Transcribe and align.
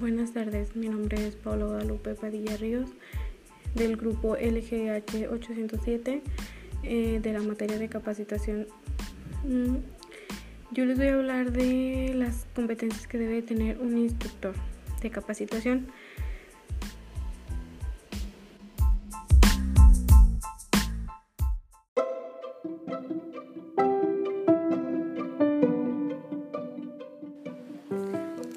Buenas 0.00 0.32
tardes, 0.32 0.74
mi 0.74 0.88
nombre 0.88 1.24
es 1.24 1.36
Pablo 1.36 1.68
Guadalupe 1.68 2.16
Padilla 2.16 2.56
Ríos 2.56 2.90
del 3.76 3.96
grupo 3.96 4.34
LGH 4.34 5.28
807 5.30 6.22
eh, 6.82 7.20
de 7.22 7.32
la 7.32 7.40
materia 7.40 7.78
de 7.78 7.88
capacitación. 7.88 8.66
Mm, 9.44 9.76
yo 10.72 10.84
les 10.84 10.98
voy 10.98 11.06
a 11.06 11.14
hablar 11.14 11.52
de 11.52 12.12
las 12.12 12.46
competencias 12.56 13.06
que 13.06 13.18
debe 13.18 13.40
tener 13.42 13.78
un 13.78 13.96
instructor 13.96 14.54
de 15.00 15.10
capacitación. 15.10 15.86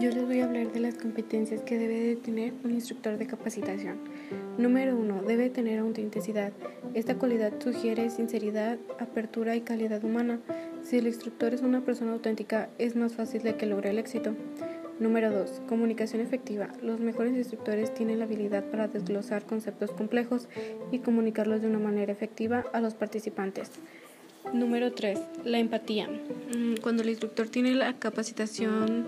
Yo 0.00 0.08
les 0.10 0.24
voy 0.24 0.40
a 0.40 0.46
hablar 0.46 0.72
de 0.72 0.80
las 0.80 0.94
competencias 0.94 1.60
que 1.60 1.76
debe 1.76 2.00
de 2.00 2.16
tener 2.16 2.54
un 2.64 2.70
instructor 2.70 3.18
de 3.18 3.26
capacitación. 3.26 3.98
Número 4.56 4.96
1. 4.96 5.24
Debe 5.24 5.50
tener 5.50 5.78
autenticidad. 5.78 6.54
Esta 6.94 7.18
cualidad 7.18 7.52
sugiere 7.62 8.08
sinceridad, 8.08 8.78
apertura 8.98 9.56
y 9.56 9.60
calidad 9.60 10.02
humana. 10.02 10.40
Si 10.82 10.96
el 10.96 11.06
instructor 11.06 11.52
es 11.52 11.60
una 11.60 11.82
persona 11.82 12.12
auténtica, 12.12 12.70
es 12.78 12.96
más 12.96 13.12
fácil 13.12 13.42
de 13.42 13.56
que 13.56 13.66
logre 13.66 13.90
el 13.90 13.98
éxito. 13.98 14.34
Número 15.00 15.30
2. 15.30 15.60
Comunicación 15.68 16.22
efectiva. 16.22 16.68
Los 16.82 16.98
mejores 17.00 17.36
instructores 17.36 17.92
tienen 17.92 18.20
la 18.20 18.24
habilidad 18.24 18.64
para 18.70 18.88
desglosar 18.88 19.44
conceptos 19.44 19.90
complejos 19.90 20.48
y 20.90 21.00
comunicarlos 21.00 21.60
de 21.60 21.68
una 21.68 21.78
manera 21.78 22.10
efectiva 22.10 22.64
a 22.72 22.80
los 22.80 22.94
participantes. 22.94 23.70
Número 24.54 24.92
3. 24.92 25.20
La 25.44 25.58
empatía. 25.58 26.08
Mm, 26.08 26.76
cuando 26.80 27.02
el 27.02 27.10
instructor 27.10 27.50
tiene 27.50 27.74
la 27.74 27.98
capacitación 27.98 29.04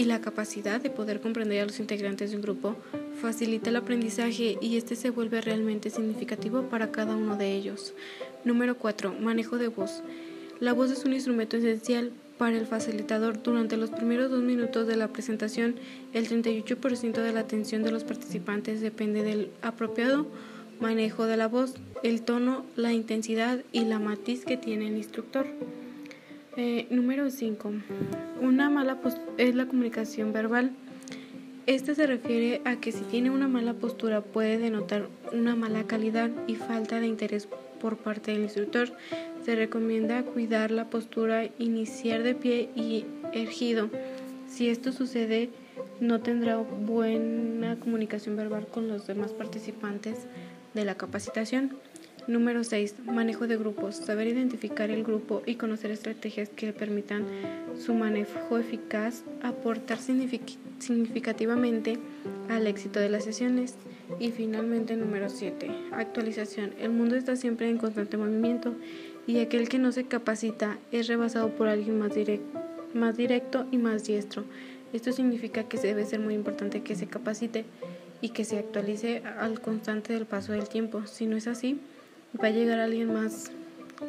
y 0.00 0.06
la 0.06 0.22
capacidad 0.22 0.80
de 0.80 0.88
poder 0.88 1.20
comprender 1.20 1.60
a 1.60 1.66
los 1.66 1.78
integrantes 1.78 2.30
de 2.30 2.36
un 2.36 2.42
grupo 2.42 2.74
facilita 3.20 3.68
el 3.68 3.76
aprendizaje 3.76 4.56
y 4.58 4.78
este 4.78 4.96
se 4.96 5.10
vuelve 5.10 5.42
realmente 5.42 5.90
significativo 5.90 6.62
para 6.70 6.90
cada 6.90 7.14
uno 7.14 7.36
de 7.36 7.52
ellos. 7.52 7.92
Número 8.42 8.78
4. 8.78 9.16
Manejo 9.20 9.58
de 9.58 9.68
voz. 9.68 10.02
La 10.58 10.72
voz 10.72 10.90
es 10.90 11.04
un 11.04 11.12
instrumento 11.12 11.58
esencial 11.58 12.12
para 12.38 12.56
el 12.56 12.66
facilitador. 12.66 13.42
Durante 13.42 13.76
los 13.76 13.90
primeros 13.90 14.30
dos 14.30 14.42
minutos 14.42 14.86
de 14.86 14.96
la 14.96 15.08
presentación, 15.08 15.74
el 16.14 16.26
38% 16.26 17.20
de 17.20 17.32
la 17.34 17.40
atención 17.40 17.82
de 17.82 17.92
los 17.92 18.04
participantes 18.04 18.80
depende 18.80 19.22
del 19.22 19.50
apropiado 19.60 20.26
manejo 20.80 21.26
de 21.26 21.36
la 21.36 21.46
voz, 21.46 21.74
el 22.02 22.22
tono, 22.22 22.64
la 22.74 22.94
intensidad 22.94 23.62
y 23.70 23.84
la 23.84 23.98
matiz 23.98 24.46
que 24.46 24.56
tiene 24.56 24.88
el 24.88 24.96
instructor. 24.96 25.46
Eh, 26.56 26.88
número 26.90 27.30
5. 27.30 27.72
Una 28.40 28.70
mala 28.70 28.98
es 29.38 29.54
la 29.54 29.66
comunicación 29.66 30.32
verbal. 30.32 30.72
Este 31.66 31.94
se 31.94 32.06
refiere 32.08 32.60
a 32.64 32.76
que 32.76 32.90
si 32.90 33.04
tiene 33.04 33.30
una 33.30 33.46
mala 33.46 33.74
postura 33.74 34.20
puede 34.20 34.58
denotar 34.58 35.08
una 35.32 35.54
mala 35.54 35.84
calidad 35.84 36.30
y 36.48 36.56
falta 36.56 36.98
de 36.98 37.06
interés 37.06 37.48
por 37.80 37.98
parte 37.98 38.32
del 38.32 38.42
instructor. 38.42 38.92
Se 39.44 39.54
recomienda 39.54 40.24
cuidar 40.24 40.72
la 40.72 40.90
postura, 40.90 41.48
iniciar 41.60 42.24
de 42.24 42.34
pie 42.34 42.70
y 42.74 43.04
ergido. 43.32 43.88
Si 44.48 44.68
esto 44.68 44.90
sucede, 44.90 45.50
no 46.00 46.20
tendrá 46.20 46.56
buena 46.56 47.78
comunicación 47.78 48.34
verbal 48.36 48.66
con 48.66 48.88
los 48.88 49.06
demás 49.06 49.32
participantes 49.32 50.26
de 50.74 50.84
la 50.84 50.96
capacitación. 50.96 51.76
Número 52.26 52.64
6. 52.64 52.96
Manejo 53.06 53.46
de 53.46 53.56
grupos. 53.56 53.96
Saber 53.96 54.26
identificar 54.26 54.90
el 54.90 55.04
grupo 55.04 55.42
y 55.46 55.56
conocer 55.56 55.90
estrategias 55.90 56.48
que 56.48 56.66
le 56.66 56.72
permitan 56.72 57.24
su 57.78 57.94
manejo 57.94 58.58
eficaz, 58.58 59.24
aportar 59.42 59.98
significativamente 59.98 61.98
al 62.48 62.66
éxito 62.66 63.00
de 63.00 63.08
las 63.08 63.24
sesiones. 63.24 63.76
Y 64.18 64.32
finalmente, 64.32 64.96
número 64.96 65.28
7. 65.28 65.70
Actualización. 65.92 66.72
El 66.78 66.90
mundo 66.90 67.16
está 67.16 67.36
siempre 67.36 67.68
en 67.68 67.78
constante 67.78 68.16
movimiento 68.16 68.74
y 69.26 69.38
aquel 69.38 69.68
que 69.68 69.78
no 69.78 69.92
se 69.92 70.04
capacita 70.04 70.78
es 70.92 71.06
rebasado 71.06 71.50
por 71.50 71.68
alguien 71.68 71.98
más, 71.98 72.12
más 72.94 73.16
directo 73.16 73.66
y 73.70 73.78
más 73.78 74.04
diestro. 74.04 74.44
Esto 74.92 75.12
significa 75.12 75.64
que 75.64 75.78
debe 75.78 76.04
ser 76.04 76.20
muy 76.20 76.34
importante 76.34 76.82
que 76.82 76.96
se 76.96 77.06
capacite 77.06 77.64
y 78.20 78.30
que 78.30 78.44
se 78.44 78.58
actualice 78.58 79.22
al 79.38 79.60
constante 79.60 80.12
del 80.12 80.26
paso 80.26 80.52
del 80.52 80.68
tiempo. 80.68 81.06
Si 81.06 81.26
no 81.26 81.36
es 81.36 81.46
así, 81.46 81.80
va 82.42 82.48
a 82.48 82.50
llegar 82.50 82.80
alguien 82.80 83.12
más 83.12 83.50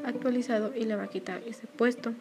actualizado 0.05 0.73
y 0.75 0.85
le 0.85 0.95
va 0.95 1.03
a 1.03 1.07
quitar 1.07 1.41
ese 1.45 1.67
puesto. 1.67 2.13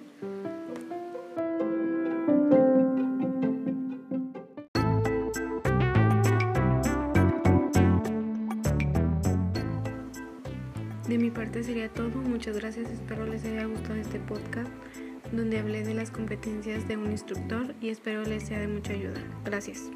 De 11.09 11.19
mi 11.19 11.31
parte 11.31 11.65
sería 11.65 11.89
todo. 11.89 12.11
Muchas 12.11 12.57
gracias. 12.57 12.89
Espero 12.91 13.27
les 13.27 13.45
haya 13.45 13.65
gustado 13.65 13.97
este 13.97 14.21
podcast 14.21 14.71
donde 15.33 15.59
hablé 15.59 15.85
de 15.85 15.95
las 15.95 16.11
competencias 16.11 16.87
de 16.89 16.97
un 16.97 17.11
instructor 17.11 17.75
y 17.81 17.89
espero 17.89 18.23
les 18.23 18.45
sea 18.45 18.61
de 18.61 18.69
mucha 18.69 18.93
ayuda. 18.93 19.21
Gracias. 19.45 19.91